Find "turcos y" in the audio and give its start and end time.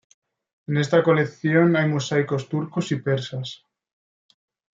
2.49-2.95